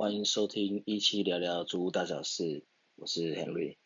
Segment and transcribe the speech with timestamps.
[0.00, 2.64] 欢迎收听一期聊聊租屋大小事，
[2.96, 3.76] 我是 Henry。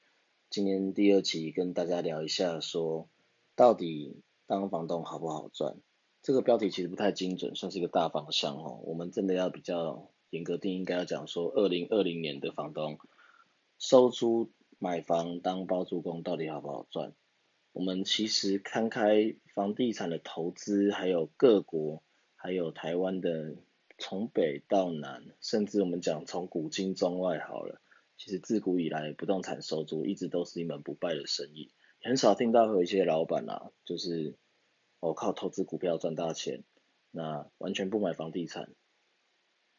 [0.49, 3.11] 今天第二期跟大家聊一下，说
[3.57, 5.77] 到底当房东好不好赚？
[6.23, 8.79] 这个标题其实不太精准，算是一个大方向哦。
[8.85, 12.97] 我们真的要比较严格定，应该要讲说，二零二零年的房东
[13.81, 17.13] 收租买房当包租公到底好不好赚？
[17.73, 22.05] 我们其实看开房地产的投资，还有各国，
[22.37, 23.57] 还有台湾的。
[23.99, 27.81] 从北到南，甚至我们讲从古今中外好了，
[28.17, 31.73] 其实自古以来不动产收租一直都是一门不败的生意。
[32.03, 34.37] 很少听到有一些老板啊，就是
[35.01, 36.65] 我靠投资股票赚大钱，
[37.11, 38.75] 那完全不买房地产，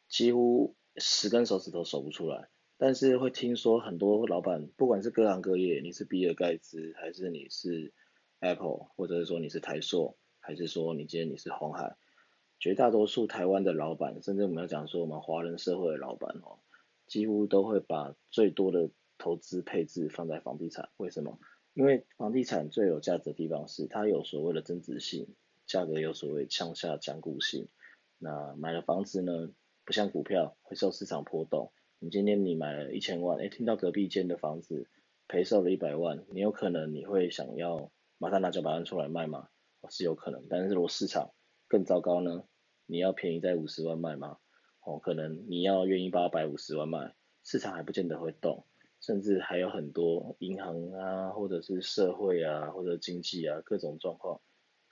[0.08, 2.50] 几乎十根手指头数不出来。
[2.78, 7.94] 但是会听说很多老板，不管是各行各业，你是比尔盖茨，还是你是
[8.40, 11.96] Apple，或者是说你是台硕，还是说你今天你是红海。
[12.60, 16.58] 绝大多数台湾的老板，甚至我们要讲说我们华人社会的老板哦，
[17.06, 20.90] 几乎都会把最多的投资配置放在房地产。
[20.98, 21.38] 为什么？
[21.74, 25.28] 因为房地产最有价值的地方是它有所谓的增值性，
[25.68, 27.68] 价格有所谓向下僵固性。
[28.18, 29.52] 那买了房子呢，
[29.84, 31.72] 不像股票会受市场波动。
[32.00, 34.88] 你今天你买了一千万，哎，听到隔壁间的房子
[35.28, 39.50] 赔售了一百万，你有可能你会想要马上拿九百万出来卖吗？
[39.90, 41.30] 是有可能，但是如果市场
[41.68, 42.44] 更糟糕呢？
[42.88, 44.38] 你要便宜在五十万卖吗？
[44.84, 48.66] 哦，可能你要愿意八百五十万卖，市场还不见得会动，
[49.02, 54.42] 甚至还有很多银行啊，或者是社会啊，或者经济啊各种状况，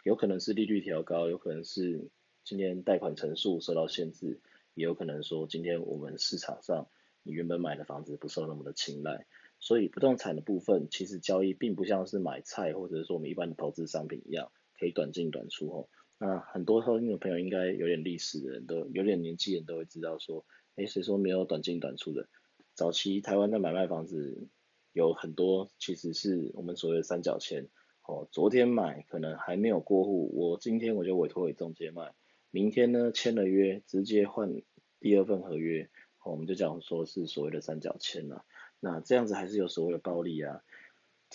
[0.03, 2.09] 有可能是利率调高，有可能是
[2.43, 4.41] 今天贷款成数受到限制，
[4.73, 6.87] 也有可能说今天我们市场上
[7.21, 9.27] 你原本买的房子不受那么的青睐，
[9.59, 15.87] 所以不动产的部分其实交易并不像是买菜或者是说我们一般的投资商品一样，可以短进短出哦。
[16.25, 20.45] 那很多收听的朋友应该有点历史的人都有点年纪人都会知道说，
[20.77, 22.29] 哎，谁说没有短进短出的？
[22.75, 24.47] 早期台湾的买卖房子
[24.93, 27.67] 有很多其实是我们所谓的三角签，
[28.07, 32.13] 哦，昨天买可能还没有过户，我今天我就委托给中介卖，
[32.51, 34.61] 明天呢签了约，直接换
[35.01, 35.89] 第二份合约，
[36.23, 38.45] 我们就讲说是所谓的三角签了。
[38.79, 40.61] 那这样子还是有所谓的暴利啊。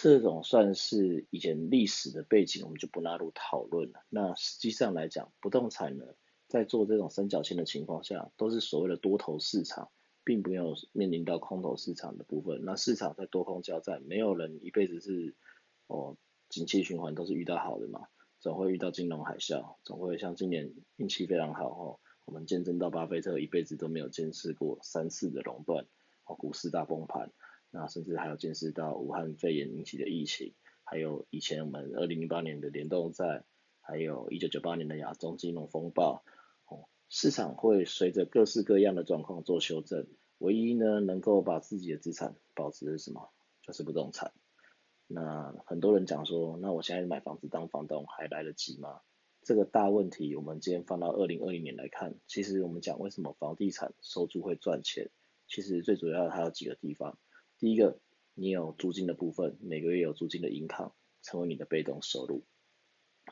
[0.01, 4.05] 这种算是以前历史的背景，我们就不纳入讨论了。
[4.09, 6.05] 那实际上来讲，不动产呢，
[6.47, 9.91] 在做这种三角形的情况下，都是所谓的多头市场，
[10.23, 12.61] 并没有面临到空头市场的部分。
[12.65, 15.35] 那市场在多空交战，没有人一辈子是
[15.89, 16.17] 哦，
[16.49, 18.07] 景气循环都是遇到好的嘛，
[18.39, 25.87] 总会遇到金融海啸，总会像今年运气非常好哦，我们见证到巴菲特一辈子都没有见识过三次的垄断，
[26.25, 27.33] 哦，股市大崩盘。
[27.71, 33.45] 那甚至还有见识到武汉肺炎引起的疫情，还有以前我们二零零八年的联动债，
[33.81, 36.25] 还有一九九八年的亚洲金融风暴，
[36.67, 40.07] 哦，市场会随着各式各样的状况做修正，
[40.39, 43.31] 唯一呢能够把自己的资产保值是什么？
[43.63, 44.33] 就是不动产。
[45.07, 49.01] 那很多人讲说，那我现在买房子当房东还来得及吗？
[49.43, 55.11] 这个大问题，我们今天放到二零二零年来看，其实我们讲为什么房地产收租会赚钱，
[55.47, 57.19] 其实最主要它有几个地方。
[57.59, 57.99] 第一个，
[58.35, 62.45] 你有租金的部分，每个月有租金的银行，成为你的被动收入。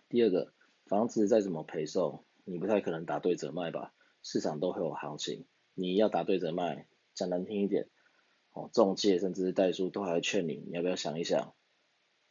[0.09, 0.53] 第二个，
[0.87, 3.95] 房子再怎么赔售，你不太可能打对折卖吧？
[4.25, 7.89] 市场都会有行情，你要打对折卖，讲难听一点，
[8.51, 11.55] 哦，中介甚至是代书都还劝你，你要不要想一想？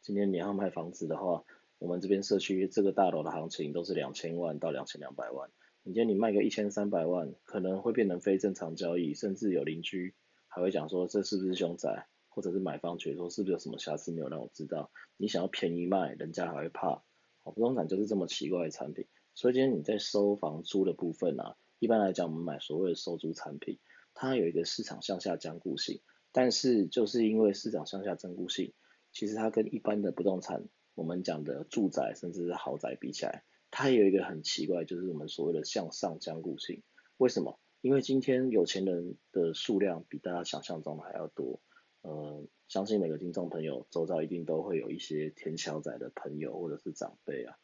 [0.02, 1.44] 今天你要卖房子的话，
[1.78, 5.50] 我们这边社区这个大楼的行情都是两千万到两千两百万，
[5.82, 10.14] 你今天你卖个一千三百万，可能会变成非正常交易，甚至有邻居。
[10.56, 14.90] 还会讲说这是不是凶宅，或者是买方觉得说是不是有什么瑕疵没有让我知道？
[15.18, 17.02] 你想要便宜卖，人家还会怕。
[17.42, 19.06] 哦，不动产就是这么奇怪的产品。
[19.34, 23.78] 所以今天你在收房租的部分啊，一般来讲我们买所谓的收租产品，
[24.14, 26.00] 它有一个市场向下僵固性。
[26.32, 28.72] 但是就是因为市场向下僵固性，
[29.12, 36.82] 其实它跟一般的不动产，我们讲的住宅甚至是豪宅比起来，它有一个很奇怪，就是我们所谓的向上僵固性。
[37.18, 37.60] 为什么？
[37.86, 41.60] 因为今天有钱人的数量比大家想象中的还要多，
[42.00, 47.56] 呃，相信每个听众朋友周遭一定都会有一些田小仔的朋友或者是长辈啊，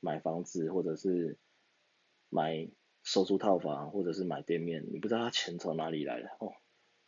[0.00, 1.38] 买房子或者是
[2.28, 2.68] 买
[3.04, 6.52] 收租套房或者是买店面，你不知道他钱从哪里来的哦。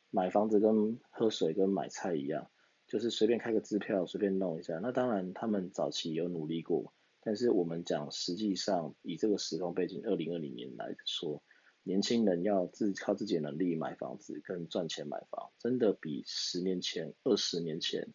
[0.09, 2.51] 买房子跟喝水跟买菜一样，
[2.87, 4.79] 就是随便开个支票随便弄一下。
[4.79, 11.43] 那当然他们早期有努力过，但是我们讲实际上以这个时空背景，二零二零年来说。
[11.87, 18.13] 年轻人要自靠自己的能力买房子跟赚钱买房，真的比十年前、二十年前，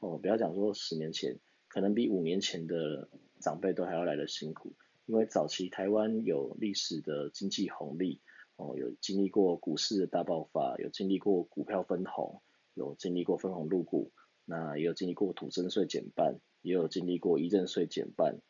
[0.00, 1.38] 哦，不要讲说十年前，
[1.68, 3.08] 可能比五年前的
[3.38, 4.74] 长辈都还要来的辛苦。
[5.06, 8.20] 因为早期台湾有历史的经济红利，
[8.56, 12.42] 哦，有经历过股市的大爆发，有经历过股票分红，
[12.74, 14.10] 有经历过分红入股，
[14.44, 18.40] 那也有经历过土增税减半，也有经历过遗赠税减半，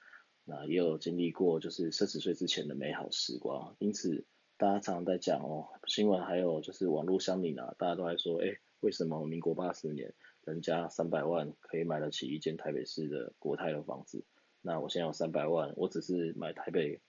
[0.46, 3.76] 那也有经历过就是奢侈税之前的美好时光。
[3.78, 4.24] 因此，
[4.62, 8.46] 大家常常在讲哦，新闻还有就是网络乡民啊，大家都在说，哎，
[8.78, 10.14] 为什么民国八十年
[10.44, 14.24] 人家三百万可以买得起一间台北市的国泰的房子？
[14.60, 17.00] 那我现在有三百万，我只是买台北。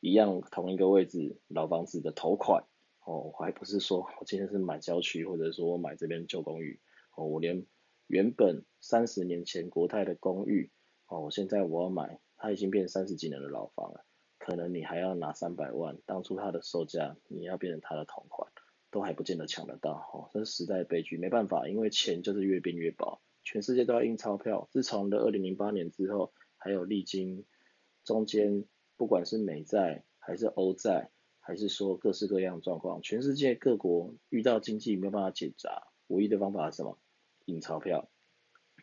[0.00, 2.64] 一样同一个位置老房子的头款，
[3.06, 6.78] 哦，我还不是说我今天是买郊区，或者说我买这边旧公寓，
[7.16, 7.64] 哦，我连
[8.06, 10.70] 原本三十年前国泰的公寓，
[11.06, 14.04] 哦，我现在我要买，它已经变三十几年的老房了，
[14.44, 18.50] 可能你还要拿三百万，当初它的售价你要变成它的同款，
[18.90, 27.44] 都还不见得抢得到，哦，这是时代悲剧，没办法，因为钱就是越变越薄，全世界都要印钞票，自从的二零零八年之后，还有历经
[28.04, 28.64] 中间。
[28.98, 31.10] 不管是美债还是欧债，
[31.40, 36.98] 还是说各式各样的状况，全世界各国遇到经济没有办法解闸，唯一的方法是什么？
[37.46, 38.08] 印钞票。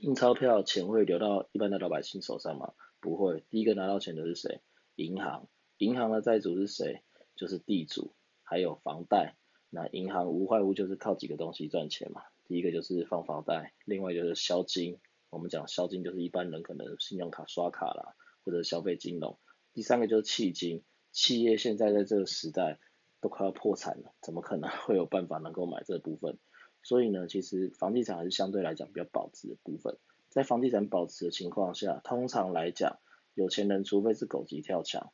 [0.01, 2.73] 印钞票，钱会流到一般的老百姓手上吗？
[2.99, 3.45] 不会。
[3.49, 4.61] 第一个拿到钱的是谁？
[4.99, 5.47] 银行。
[5.77, 7.01] 银行的债主是谁？
[7.35, 8.13] 就是地主，
[8.43, 9.35] 还有房贷。
[9.69, 12.23] 那银行无外乎就是靠几个东西赚钱嘛。
[12.45, 14.99] 第一个就是放房贷，另外就是销金。
[15.29, 19.37] 我们讲销金就是一般人可能信用卡刷卡啦，或者消费金融。
[19.73, 22.79] 第三个就是迄金，企业现在在这个时代
[23.21, 26.37] 都快要破产了，怎么可能 会有办法能够买这部分？
[26.81, 29.97] 所以呢，其实房地产还是相对来讲比较保值的部分。
[30.29, 32.99] 在房地产保值的情况下，通常来讲，
[33.39, 35.13] 有钱人除非是狗急跳墙，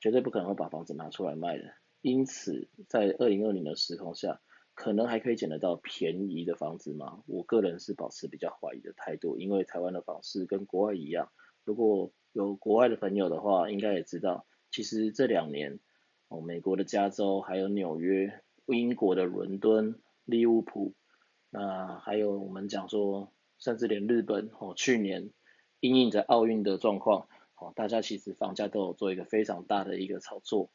[0.00, 1.62] 绝对不可能会把房子拿出来卖的。
[2.00, 4.40] 因此，在二零二零的时空下，
[4.74, 7.22] 可能还可以捡得到便宜的房子吗？
[7.26, 11.30] 我个人是保持比较怀疑的态度，因为台湾的房市跟国外一样，
[11.64, 15.78] 如果有国外的朋友的话，应该也知道，其实这两年，
[16.26, 20.96] 哦，美国的加州，还有纽约，英国的伦敦、利物浦，
[21.48, 25.30] 那还有我们讲说，甚至连日本，哦，去年
[25.80, 30.70] 因应着奥运的状况，哦，大家其实房价都有做一个非常大的一个炒作。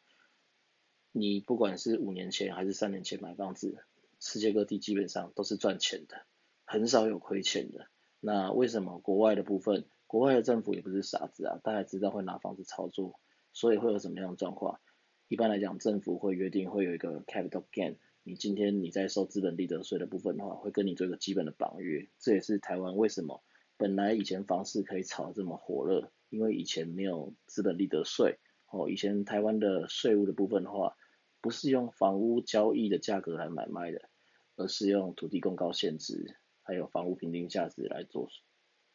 [1.12, 3.78] 你不管是五年前还是三年前买房子，
[4.19, 6.25] 世界各地基本上都是赚钱的，
[6.66, 7.88] 很少有亏钱的。
[8.19, 9.86] 那为什么国外的部分？
[10.07, 13.19] 国外的政府也不是傻子啊，大家知道会拿房子操作，
[13.54, 14.80] 所以会有什么样的状况？
[15.28, 22.08] 一般来讲，政府会约定会有一个 capital gain，你今天你在收资本利得税的部分的话，会跟你做一个基本的绑约。
[22.19, 23.44] 这也是台湾为什么
[23.77, 28.39] 本来以前房市可以炒这么火热，因为以前没有资本利得税，
[28.69, 30.95] 哦，以前台湾的税务的部分的话，
[31.42, 34.10] 不是用房屋交易的价格来买卖的，
[34.56, 38.30] 而是用土地公告限值，还有房屋评定价值来做。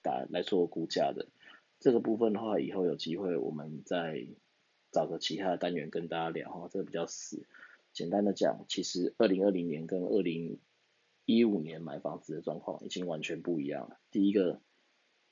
[0.03, 1.29] 打来做估价的
[1.79, 4.27] 这个部分的话，以后有机会我们再
[4.91, 7.47] 找个其他的单元跟大家聊哈，这个比较死。
[7.93, 10.59] 简单的讲，其实二零二零年跟二零
[11.27, 14.01] 一五年买房子的状况已经完全不一样了。
[14.11, 14.63] 第一个，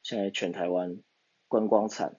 [0.03, 0.99] 现在全台湾
[1.49, 2.17] 观光产，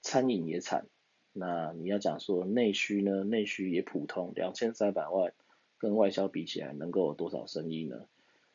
[0.00, 0.86] 餐饮也产，
[1.32, 5.32] 那你要讲说内需呢，内需也普通，两千三百万
[5.78, 8.06] 跟外销比起来，能够有多少生意呢？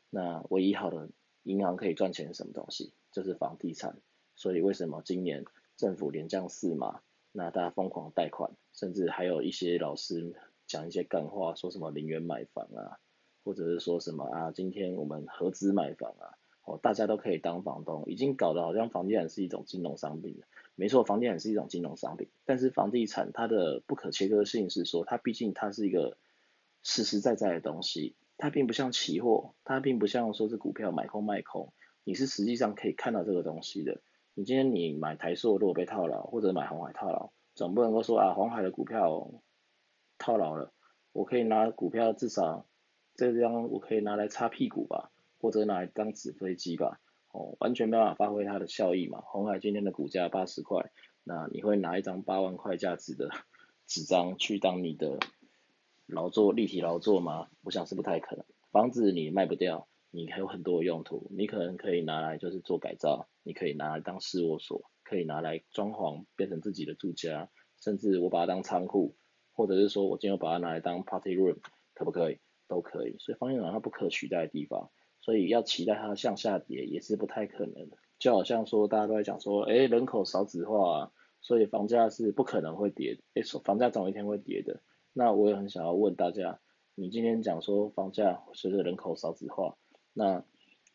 [0.10, 1.10] 那唯一好的。
[1.44, 2.92] 银行可以赚钱什么东西？
[3.10, 3.96] 就是房地产。
[4.36, 5.46] 所以为什么今年
[5.78, 7.00] 政府连降四嘛？
[7.32, 10.36] 那大家疯狂贷款，甚至还有一些老师
[10.66, 13.00] 讲一些干话，说什么零元买房啊，
[13.46, 16.36] 或者是说什么啊，今天我们合资买房啊，
[16.68, 20.46] 哦，大家都可以当房东，已经搞得好像房地产是一种金融商品了。
[20.76, 26.18] 没错，房地产是一种金融商品，但是房地产它的不可切割性是说，它毕竟它是一个
[26.84, 28.16] 实实在在的东西。
[28.40, 31.72] 它并不像期货，它并不像说是股票买空卖空，
[32.04, 34.02] 你是实际上可以看到这个东西的。
[34.36, 39.32] 你今天你买台塑如果被套牢，或者买红海套牢，总不能够说啊红海的股票
[40.20, 40.72] 套牢了，
[41.14, 42.68] 我可以拿股票至少
[43.16, 45.10] 这张我可以拿来擦屁股吧，
[45.40, 47.00] 或者拿来当纸飞机吧，
[47.32, 49.22] 哦，完全没办法发挥它的效益嘛。
[49.22, 50.92] 红海今天的股价八十块，
[51.24, 53.30] 那你会拿一张八万块价值的
[53.86, 55.20] 纸张去当你的？
[56.06, 57.50] 劳作立体劳作吗？
[57.64, 58.46] 我想是不太可能。
[58.72, 67.50] 房子你卖不掉，你还有很多用途，你可能可以拿来就是做改造，你可以拿来当事务所，可以拿来装潢变成自己的住家，
[67.82, 69.16] 甚至我把它当仓库，
[69.52, 71.58] 或者是说我今天把它拿来当 party room，
[71.94, 72.40] 可不可以？
[72.70, 73.18] 都可以。
[73.20, 74.90] 所以房地产它不可取代的地方，
[75.28, 77.98] 所以要期待它向下跌也是不太可能的。
[78.18, 84.82] 就好像说大家都在讲说，哎，人口少子化，啊所以房价是不可能会跌，哎，房价总有一天会跌的。
[85.12, 86.62] 那我也很想要问大家，
[86.96, 89.78] 你今天讲说房价随着人口少子化，
[90.14, 90.46] 那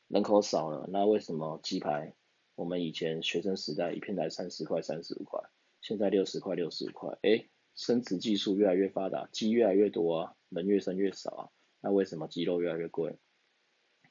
[0.09, 2.15] 人口少了，那为什么鸡排
[2.55, 5.43] 我们以前学生时代一片台三十块、三十五块，
[5.83, 11.49] 现在六十块、六十五块，哎，生殖技术越来越发达，鸡越来越多啊，人越生越少啊，
[11.83, 13.19] 那为什么鸡肉越来越贵？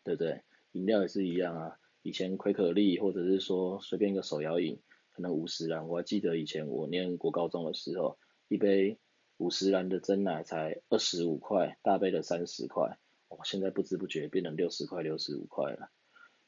[0.03, 0.41] 对不对？
[0.73, 4.79] 饮料也是一样啊，以前奎可力或者是说随便一个手摇饮，
[5.11, 8.17] 可能五十元，我还记得以前我念国高中的时候，
[8.47, 8.97] 一杯
[9.37, 15.89] 五十元的真奶才二十五块，大杯的三十块，哦，现在不知不觉变成六十块、六十五块了。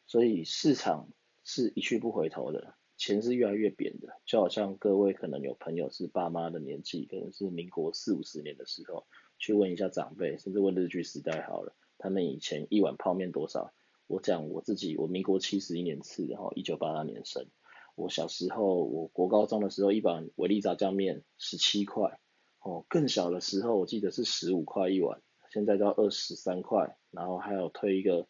[0.06, 1.10] 所以市场
[1.44, 9.06] 是一去不回头的，钱是越来越扁的，就好像各位可能有朋友是爸妈的年纪，可能是民国四五十年的时候，
[9.38, 11.76] 去问一下长辈，甚至问日据时代好了。
[12.04, 13.72] 他们以前一碗泡面多少？
[14.08, 17.48] 我讲我自己，我民国七十一年次，然后一九八二年生。
[17.96, 22.20] 我小时候，我国高中的时候，一碗维力炸酱面十七块，
[22.60, 25.22] 哦，更小的时候我记得是十五块一碗，
[25.54, 28.28] 现在到二十三块，然后还有推一个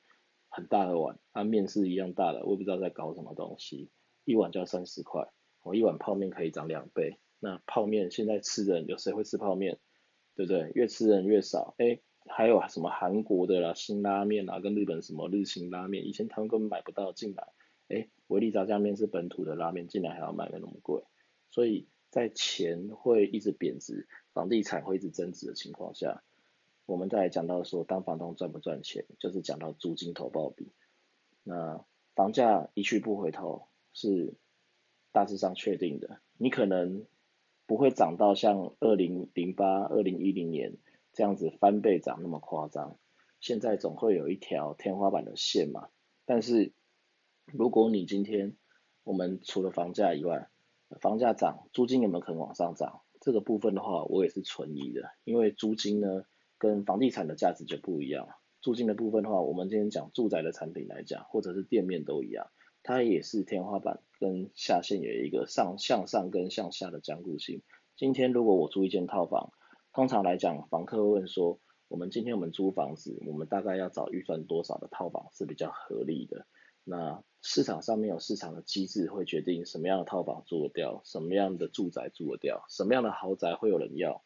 [0.50, 3.89] 很大的碗，它面是一样大的，我也不知道在搞什么东西，
[4.24, 5.27] 一碗就要三十块，
[5.63, 7.18] 我一碗泡面可以涨两倍。
[7.39, 9.80] 那泡面现在吃的人有谁会吃泡面？
[10.36, 10.72] 对不对？
[10.75, 12.00] 越吃人越少，哎。
[12.25, 17.48] 还有什么韩国的啦，辛拉面啊，跟日本什么日清拉面，以前他们根本买不到进来，
[17.89, 21.03] 哎，维力炸酱面是本土的拉面，进来还要卖的那么贵，
[21.50, 26.24] 所以在钱会一直贬值，房地产会一直增值的情况下，
[26.86, 30.72] 我们再来讲到说，当房东赚不赚钱，就是讲到租金投报比，
[31.44, 34.34] 那房价一去不回头是
[35.12, 37.06] 大致上确定的，你可能
[37.68, 40.77] 不会涨到像二零零八、二零一零年。
[41.13, 42.98] 这样子翻倍涨那么夸张，
[43.39, 45.89] 现在总会有一条天花板的线嘛。
[46.25, 46.74] 但是
[47.46, 48.58] 如果你今天
[49.03, 50.50] 我们除了房价以外，
[51.00, 53.01] 房价涨，租金有没有可能往上涨？
[53.20, 56.24] 这个部分的话，我也是存疑的，因为租金呢
[56.58, 58.27] 跟房地产的价值就不一样。
[58.62, 62.48] 租金的部分的话，我们今天讲住宅的产品来讲，或者是店面都一样，
[62.82, 67.62] 它也是天花板跟下限有一个上向上跟向下的坚固性。
[67.96, 69.51] 今天如果我租一间套房，
[69.94, 76.48] 通常来讲，房客会问说，我们今天我们租房子，我们大概要找预算多少的套房是比较合理的？
[76.84, 84.24] 那市场上面有市场的机制会决定什么样的套房租得掉，什么样的住宅租得掉，什么样的豪宅会有人要，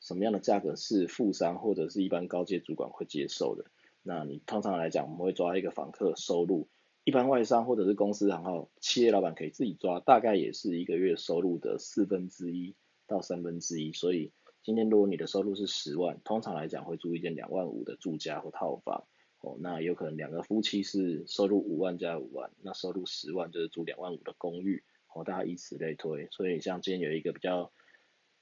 [0.00, 3.66] 什么样的价格是富商或者是一般高阶主管会接受的？
[4.02, 6.70] 那你通常来讲，我们会抓一个房客收入，
[7.04, 12.74] 一般外商或者是公司行号企业老板可以自己抓，大概也是一个月收入的四分之一
[13.06, 14.32] 到三分之一，所以。
[14.62, 19.06] 今天如果你的收入是十万，通常来讲会租一间两万五的住家或套房，
[19.40, 26.28] 哦，那有可能两个夫妻是收入五万加五万，那收入十万就是租两万五的公寓，哦，大家以此类推。
[26.30, 27.72] 所以像今天有一个比较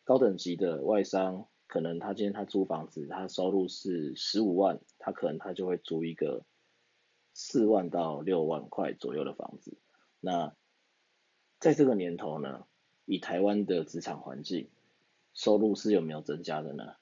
[0.02, 6.44] 高等级的外商，可能他今天他租房子，他收入是十五万，他可能他就会租一个
[7.32, 9.78] 四万到六万块左右的房子。
[10.18, 10.52] 那
[11.60, 12.64] 在这个年头呢，
[13.04, 14.68] 以台湾的职场环境，
[15.38, 16.97] 收入是有没有增加的呢？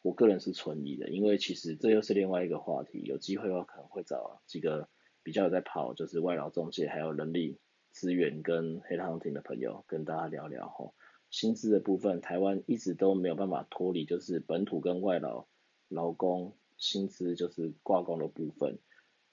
[0.00, 3.00] 我个人是存疑的，因为其实这又是另外一个话题。
[3.02, 4.88] 有机会的话，可能会找几个
[5.24, 7.58] 比较有在跑，就是外劳中介，还有人力
[7.90, 10.94] 资源跟黑 hunting 的朋友，跟大家聊聊吼。
[11.30, 15.48] 薪资的部分，台湾一直都没有办法脱离，就是本土跟外劳
[15.88, 18.78] 劳工薪资就是挂钩的部分。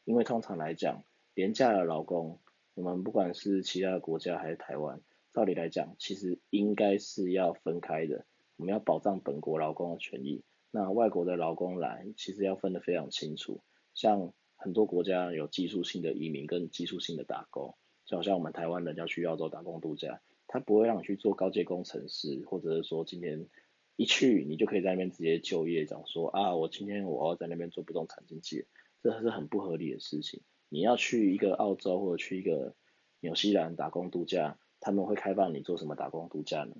[0.04, 1.04] 因为通常来讲，
[1.36, 2.40] 廉价的劳工，
[2.74, 5.00] 我们不管是其他的国家还是台湾，
[5.32, 8.26] 照理来讲，其实应该是要分开的。
[8.58, 13.62] 我们要保障本国劳工的权益，那外国的劳工来，其实要分得非常清楚。
[13.94, 23.48] 像很多国家有技术性的移民跟技术性的打工，就好像我们台湾人要去澳洲打工度假，他不会让你去做高阶工程师，或者是说今天
[23.96, 28.66] 一去你就可以在那边直接就业，讲说啊，我今天我要在那边做不动产经纪，
[29.04, 30.42] 这是很不合理的事情。
[30.70, 32.76] 你要去一个澳洲或者去一个
[33.20, 36.76] 纽西兰打工度假，他们会开放你做什么打工度假呢？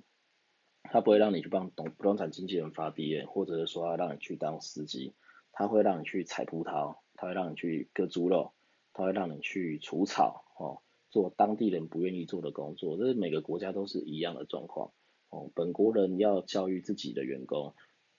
[0.90, 5.12] 他不会让你去帮懂不动产经纪人发 D N，或者是说他让你去当司机，
[5.52, 8.52] 他会让你去采葡萄，他会让你去割猪肉，
[8.92, 10.80] 他会让你去除草，哦，
[11.10, 14.92] 做当地人不愿意做的工作，这是每个国家都是一样的状况，
[15.30, 17.74] 哦，本国人要教育自己的员工，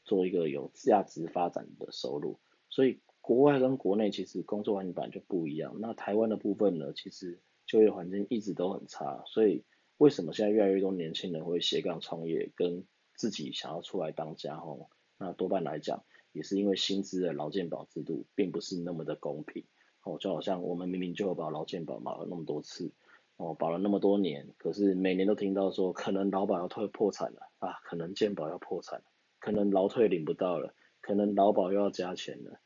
[0.06, 9.64] 做一个有价值发展的收入，所以国外跟国内其实工作环境就不一样，那台湾的部分呢，其实就业环境一直都很差，所以。
[10.00, 14.90] 为什么现在越来越多年轻人会斜杠创业，跟自己想要出来当家吼？
[15.18, 19.66] 那多半来讲，也是因为薪资的劳健保制度并不是那么的公平。
[20.04, 22.94] 哦，就好像我们明明就有保劳健保，保了那么多次，
[23.36, 29.04] 哦，保了那么多年，可是每年都听到说，可能劳保要退破产了啊，可能健保要破产，
[29.40, 32.62] 可能劳退领不到了，可能劳保又要加钱了。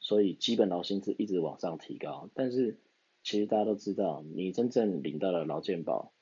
[0.00, 2.80] 所以基本劳薪资一直往上提高，但是
[3.22, 6.12] 其实大家都知道，你真正领到了劳健保。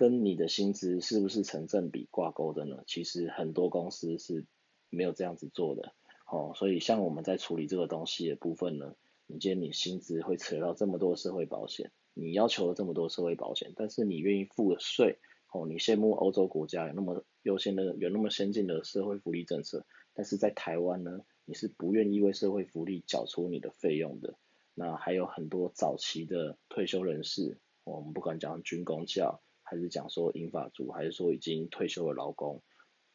[0.00, 2.84] 跟你的薪资是不是成正比挂钩的呢？
[2.86, 4.46] 其实很多公司是
[4.88, 5.92] 没有这样子做的，
[6.26, 8.94] 哦，所以像我们在处理这个东西的部分呢，
[9.26, 15.18] 你今天你薪资会扯到这么多社会保险，你要求了这么多社会保险，但是你愿意付的税，
[15.52, 24.38] 哦，你羡慕欧洲国家有那么优先的有那么先进的社会福利政策，但是在台湾呢，你是不愿意为社会福利缴出你的费用的。
[24.74, 32.60] 那还有很多早期的退休人士，我们不管讲军工教，还是讲说英法族，还是说已经退休的劳工，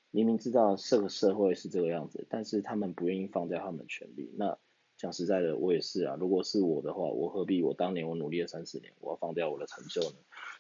[0.10, 4.32] 明明知道这个社会是这个样子，但是他们不愿意放掉他们的权利。
[4.38, 4.58] 那
[4.96, 10.16] 讲实在的，我也是啊，如果是我的话，我何必我当年我努力了三十年，我要放掉我的成就呢？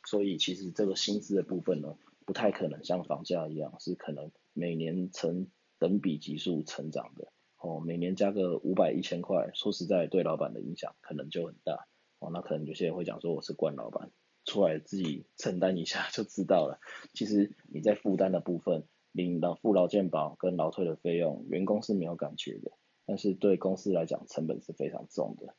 [0.05, 5.47] 所以其实这个薪资的部分呢，不太可能像房价一样，是可能每年成
[5.79, 7.31] 等比级数成长的。
[7.57, 11.87] 哦，每年加个五百一千块，说实在，对老板的影响可能就很大。
[12.19, 14.11] 哦，那可能有些人会讲说我是惯老板，
[14.45, 16.79] 出来自己承担一下 就知道了。
[17.13, 22.71] 其实你在负担的部分，领到付劳健保跟劳退的费用，员工是没有感觉的，
[23.05, 25.55] 但是对公司来讲，成本是非常重的。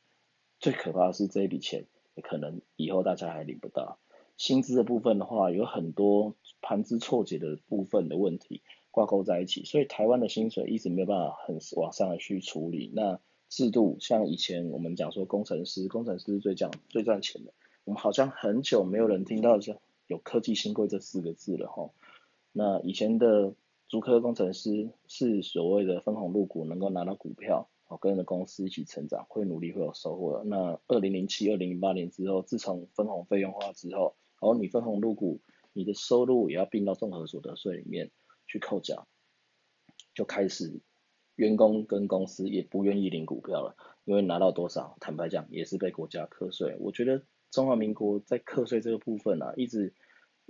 [0.58, 1.86] 最可怕的是这一笔钱，
[2.22, 3.98] 可能以后大家还领不到。
[4.36, 8.62] 薪资的部分的话，有很多盘枝错节的部分的问题。
[8.90, 12.90] 挂钩在一起，所以台湾的薪水一直没有办法很往上去处理。
[12.94, 17.52] 那制度像以前我们讲说工程师，工程师最讲最赚钱的，
[17.86, 19.78] 我们好像很久没有人听到像
[20.08, 21.90] 有科技新贵这四个字了哈。
[22.52, 23.54] 那以前的
[23.88, 30.42] 足科工程师是所谓的分红入股，能够拿到股票，哦，跟着公司一起成长，会努力会有收获。
[30.44, 35.40] 那二零零七、二零零八年之后，自从分红费用化之后，然后你分红入股，
[35.72, 38.10] 你的收入也要并到综合所得税里面。
[38.48, 39.08] 去扣缴，
[40.14, 40.78] 就开始
[41.34, 43.74] 员工跟公司也不愿意领股票了，
[44.04, 46.76] 因为拿到多少，坦白讲也是被国家课税。
[46.78, 47.24] 我觉得
[47.56, 49.94] 中华民国在课税这个部分啊，一直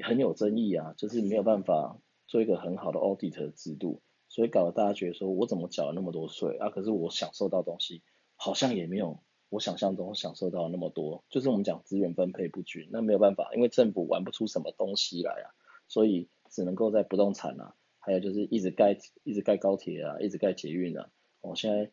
[0.03, 6.69] 很有争议啊，就是没有办法做一个很好的 audit 制度，所以搞得大家觉得说我怎么缴了那么多税啊？
[6.69, 8.03] 可是我享受到东西
[8.35, 9.21] 好像也没有
[9.51, 15.55] 我想象中享受到那么多，就是我们讲资源分配不均，那没有办法，因为政府玩不出什么东西来啊，
[15.87, 17.77] 所以只能够在不动产啊。
[18.01, 21.09] 还有就是一直盖一直盖高铁啊，一直盖捷运啊。
[21.41, 21.93] 哦，现在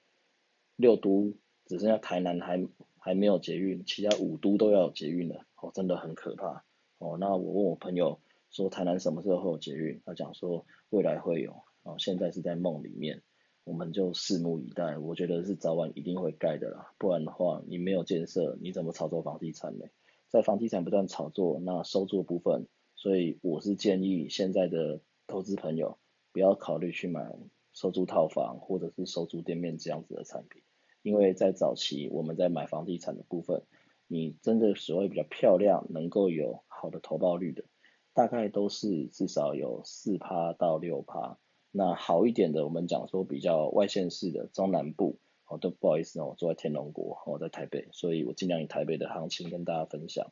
[0.75, 1.35] 六都
[1.67, 2.67] 只剩下台南还
[3.03, 5.45] 还没有捷运，其他五都都要捷运了。
[5.61, 6.63] 哦，真的很可怕。
[6.99, 10.01] 哦，那我问我朋友说台南什么时候会有捷运？
[10.05, 11.63] 他讲说未来会有。
[11.83, 13.21] 哦，现在是在梦里面，
[13.65, 14.97] 我们就拭目以待。
[14.97, 19.85] 我觉得是早晚一定会盖的啦，不然的话你没有建设，你怎么炒作房地产呢？
[20.29, 25.97] 在房地产不断炒作，那收租部分，所以我是建议现在的投资朋友。
[26.31, 27.31] 不要考虑去买
[27.73, 30.63] 收租套房或者是收租店面这样子的产品，
[31.03, 33.61] 因为在早期我们在买房地产的部分，
[34.07, 37.65] 你真的所谓比较漂亮，能够有好的投报率的，
[38.13, 41.37] 大概都是至少有四趴到六趴。
[41.71, 50.31] 那好一点的，我们讲说比较外县市的中南部，哦都不好意思，我住在天龙国，我在台北，所以我尽量以台北的行情跟大家分享。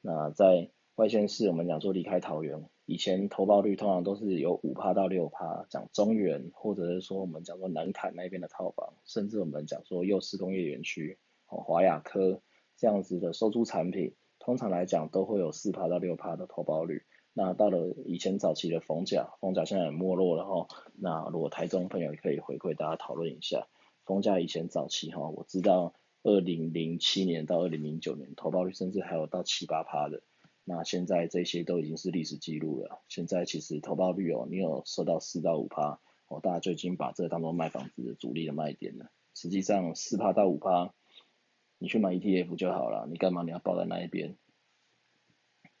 [0.00, 2.68] 那在外县市，我们讲说离开桃园。
[2.84, 12.40] 以前投报率通常都是有五趴到六趴，讲中原或者是说我们讲说南坎那边的套房，甚至我们讲说幼师工业园区，哦华亚科
[12.76, 17.02] 这样子的收租产品，通常来讲都会有四趴到六趴的投报率。
[17.32, 23.66] 那到了以前早期的逢甲，逢甲现在没落了哈，那如果台中朋友也可以回馈大家讨论一下，
[24.04, 30.22] 逢甲以前早期哈，我知道二零零七年到二零零九年投报率甚至还有到七八趴的。
[30.64, 33.02] 那现在这些都已经是历史记录了。
[33.08, 39.10] 现在其实投报率哦，你有收到四到五趴，哦，大家就已经把这当做卖房子的主力的卖点了。
[39.34, 40.94] 实际上四趴到五趴，
[41.78, 44.36] 你去买 ETF 就好了，你干嘛你要报在那一边？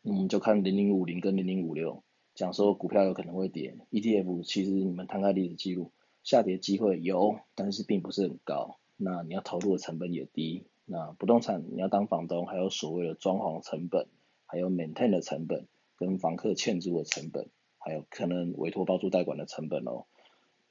[0.02, 5.92] 嗯，就看零零五零跟零零五六，讲说股票有可能会跌，ETF 其实你们摊开历史记录，
[6.22, 8.78] 下跌机会有，但是并不是很高。
[8.98, 10.66] 那你要投入的成本也低。
[10.84, 14.08] 那不动产你要当房东，还有所谓的装潢成本。
[14.46, 20.04] 还有 maintain 的成本，跟房客欠租的成本，还有可能委托包租代管的成本哦。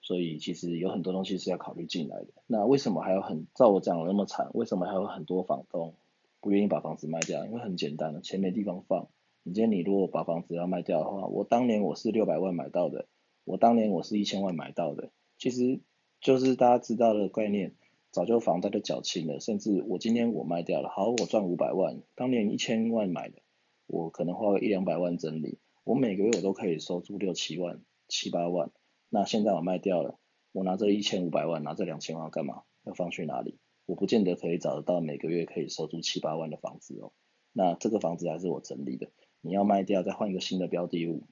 [0.01, 2.27] 所以其实有很多东西是要考虑进来的。
[2.47, 4.49] 那为什么还有很照我讲的那么惨？
[4.53, 5.93] 为什么还有很多房东
[6.41, 7.45] 不愿意把房子卖掉？
[7.45, 9.07] 因为很简单，钱没地方放。
[9.43, 13.05] 你今天你如果把房子要卖掉的话，我当年我是六百万买到的，
[13.45, 15.79] 我当年我是一千万买到的，其实
[16.19, 17.73] 就是大家知道的概念。
[18.12, 23.41] 早就房贷都缴清了，甚至我今天我卖掉了，好我赚五百万，当年一千万买的。
[23.88, 28.72] 我可能花个一两百万整理，我每个月我都可以收租六七万、七八万。
[29.10, 30.17] 那现在我卖掉了，
[30.52, 32.63] 我拿这一千五百万，拿这两千万干嘛？
[32.84, 33.60] 要放去哪里？
[33.86, 37.12] 我不见得可以找得到每个月可以收租七八万的房子哦。
[37.52, 41.28] 那这个房子还是我整理的，你要卖掉再换一个新的标的物，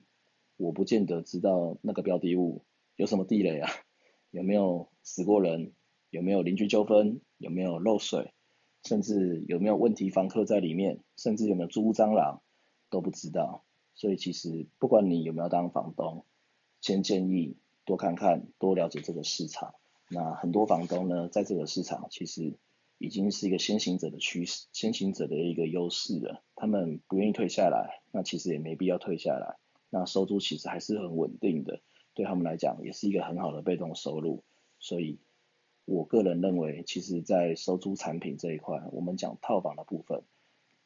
[0.58, 3.70] 我不见得知道那个标的物有什么地雷啊，
[4.30, 5.74] 有没有死过人，
[6.10, 8.34] 有没有邻居纠纷，有没有漏水，
[8.84, 12.42] 甚至有没有问题房客在里面，甚至有没有租蟑螂
[12.90, 13.64] 都不知道。
[13.94, 16.26] 所以其实不管你有没有当房东，
[16.82, 19.76] 先建议多看看，多了解这个市场。
[20.10, 22.58] 那很多房东呢，在这个市场其实
[22.98, 26.44] 已经是一个先行者的趋势，先行者的一个优势了。
[26.56, 29.58] 他们不愿意退下来，那其实也没必要退下来。
[29.90, 31.82] 那收租其实还是很稳定的，
[32.14, 34.44] 对他们来讲也是一个很好的被动收入。
[34.80, 35.20] 所以，
[35.86, 40.24] 我个人认为，其实，在收租产品这一块，我们讲套房的部分，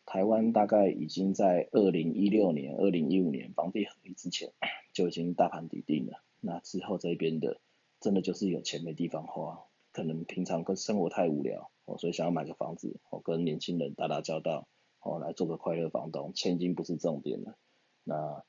[0.05, 4.51] 台湾大概已经在二零一六年、二零一五年房地合一之前
[4.93, 6.23] 就已经大盘底定了。
[6.39, 7.59] 那之后这边的。
[8.01, 14.67] 真的就是有钱没地方花，可能平常跟生活太无聊，哦，所以想要买个房子，哦，跟年轻人打打交道，
[14.99, 17.57] 哦，来做个快乐房东，钱已经不是重点了。
[18.03, 18.43] 那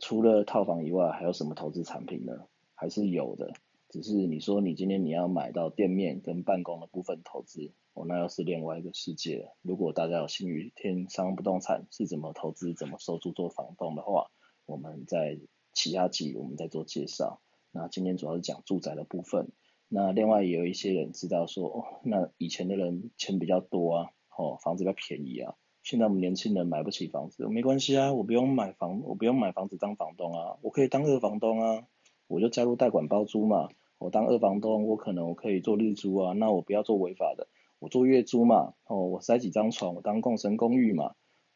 [0.00, 2.48] 除了套房以外，还有什么投资产品呢？
[2.74, 3.52] 还是有的，
[3.92, 9.54] 只是你说你今天你要买到店面跟办公的部分投资，哦，那又是另外一个世界了。
[9.60, 14.30] 如果大家有兴趣听商不动产是怎么投资、怎么收租做房东的话，
[14.64, 15.38] 我们在
[15.74, 17.42] 其他集我们再做介绍。
[17.70, 19.52] 那今天主要是讲住宅的部分，
[19.88, 31.86] 那另外也有一些人知道说，哦，那以前的人钱比较多啊，哦，房子比较便宜啊，现在我们年轻人买不起房子，没关系啊，我不用买房，我不用买房子当房东啊，我可以当二房东啊，
[32.26, 33.68] 我就加入代管包租嘛，
[34.02, 41.14] 我当二房东，我可能我可以做日租啊，那我不要做违法的，我做月租嘛，哦，我塞几张床，我当共生公寓嘛。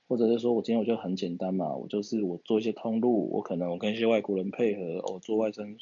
[0.08, 5.76] 或者是说，我今天我就很简单嘛，我就是我做一些通路，我可能我跟一些外国人配合，我做外生。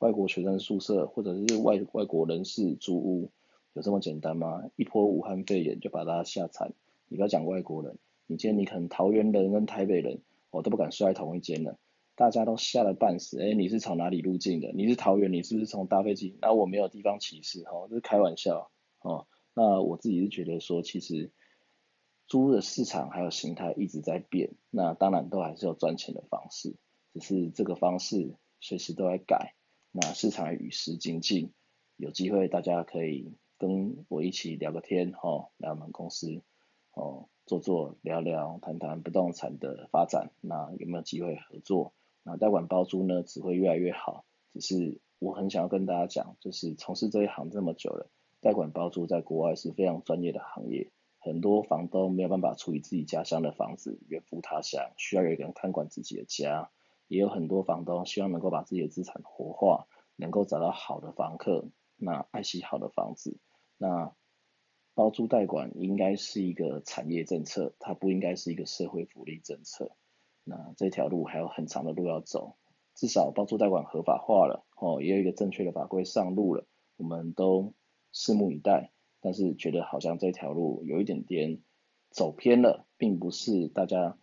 [0.00, 3.30] 外国学生宿舍或者是外外国人士租屋，
[3.72, 4.62] 有这么简单吗？
[4.76, 6.72] 一波武汉肺炎就把大家吓惨。
[7.08, 11.78] 你不要讲外国人，你今天你可能桃园人跟台北人，我都不敢睡在同一间了，
[12.18, 13.40] 大家都吓得半死。
[13.40, 14.72] 哎，你是从哪里入境的？
[14.72, 16.36] 你是桃园，你是不是从搭飞机？
[16.42, 19.28] 那我没有地方歧视，哦，这是开玩笑，哦。
[19.54, 21.30] 那我自己是觉得说，其实
[22.26, 26.74] 租的市场还有形态一直在变，那当然都还是有赚钱的方式，
[27.14, 29.54] 只是这个方式随时都在改。
[29.92, 31.52] 那市场与时俱进，
[31.96, 36.42] 有机会大家可以跟我一起聊个天，吼，来我们公司，
[36.94, 41.94] 哦，坐坐聊聊，谈谈不动产的发展，那有没有机会合作？
[42.28, 44.26] 那代管包租呢，只会越来越好。
[44.52, 48.10] 只是我很想要跟大家讲，就是从事这一行这么久了，
[48.42, 56.70] 代管包租在国外是非常专业的行业，很多房东没有办法处理自己家乡的房子，远赴他乡，需要有一个人看管自己的家。
[57.06, 59.86] 也有很多房东希望能够把自己的资产活化，
[60.16, 63.38] 能够找到好的房客，那爱惜好的房子。
[63.78, 64.12] 那
[64.92, 69.96] 包租代管应该是一个产业政策，它不应该是一个社会福利政策。
[70.48, 72.56] 那这条路还有很长的路要走，
[72.94, 77.74] 至少包租代管合法化了，哦，也有一个正确的法规上路了，我们都
[78.12, 78.90] 拭目以待。
[79.20, 81.58] 但是觉得好像这条路有一点点
[82.08, 84.16] 走偏了，并不是大家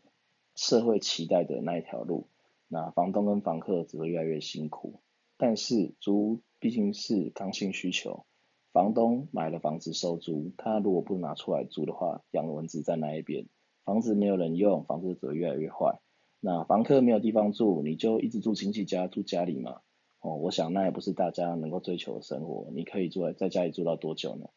[0.55, 2.29] 社会期待的那一条路。
[2.67, 5.01] 那房东跟房客只会越来越辛苦，
[5.37, 8.25] 但是租毕竟是刚性需求，
[8.71, 13.47] 房东买了房子收租，他如果不拿出来租的话，养蚊子在那一边，
[13.83, 15.99] 房子没有人用，房子只会越来越坏。
[16.45, 19.81] 那房客没有地方住，你就一直住亲戚家，住家里嘛。
[20.19, 22.69] 哦，我想那也不是大家能够追求的生活。
[22.71, 24.49] 你可以住在在家里住到多久呢？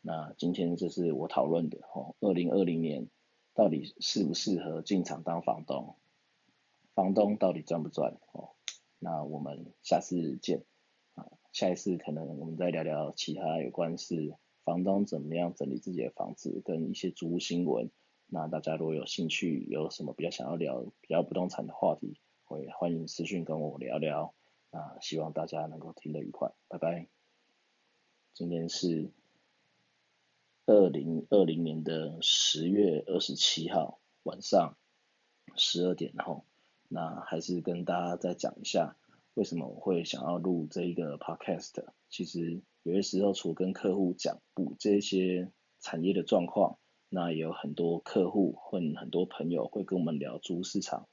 [0.00, 3.06] 那今天这是我讨论的哦，二零二零年
[3.54, 5.94] 到底适不适合进场当房东？
[6.96, 8.16] 房东到底赚不赚？
[8.32, 8.50] 哦，
[8.98, 10.64] 那我们下次见
[11.14, 11.30] 啊！
[11.52, 17.92] 下一次可能我们再聊聊其他有关是房东怎么样整理自己的房子跟一些租屋新闻。
[18.28, 24.34] 那大家如果有兴趣，有什么比较想要聊比较不动产的话题，会欢迎私讯跟我聊聊。
[24.70, 27.06] 那希望大家能够听得愉快，拜拜。
[28.34, 29.10] 今天是
[30.66, 34.76] 二零二零年的十月二十七号晚上
[35.54, 36.44] 十二点后。
[36.88, 38.96] 那还是跟大家再讲一下，
[39.34, 41.84] 为什么我会想要录这一个 podcast。
[42.08, 46.78] 其实有些时候，除跟客户讲不这些产业的状况，
[47.16, 51.08] 那也有很多客户或很多朋友会跟我们聊租市场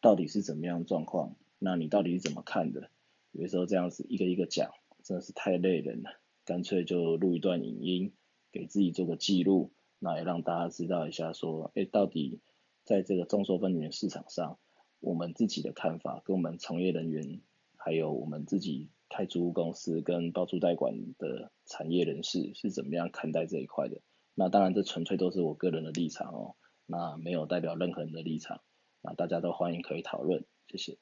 [0.00, 2.90] 到底是怎么样状况，那你到底是怎么看的？
[3.32, 4.70] 有些时候这样子一个一个讲，
[5.02, 6.10] 真的是太累人了，
[6.44, 8.12] 干脆就录一段影音，
[8.52, 12.38] 给自己做个记录，那也让大家知道一下，说，哎，到底
[12.84, 14.58] 在这个众说纷纭市场上。
[15.00, 17.40] 我们自己的看法，跟我们从业人员，
[17.76, 24.00] 还有我们自己开租屋公司跟包租代管的产业人士是怎么样看待这一块的？
[24.40, 26.54] 那当然，这纯粹都是我个人的立场哦。
[26.86, 28.60] 那没有代表任何人的立场，
[29.02, 30.96] 那大家都欢迎可以讨论，谢谢。